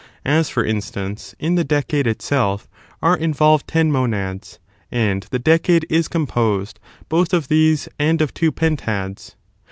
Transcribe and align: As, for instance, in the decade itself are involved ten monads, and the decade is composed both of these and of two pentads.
As, 0.25 0.49
for 0.49 0.65
instance, 0.65 1.35
in 1.37 1.53
the 1.53 1.63
decade 1.63 2.07
itself 2.07 2.67
are 3.03 3.15
involved 3.15 3.67
ten 3.67 3.91
monads, 3.91 4.57
and 4.91 5.27
the 5.29 5.37
decade 5.37 5.85
is 5.91 6.07
composed 6.07 6.79
both 7.07 7.35
of 7.35 7.49
these 7.49 7.87
and 7.99 8.19
of 8.19 8.33
two 8.33 8.51
pentads. 8.51 9.35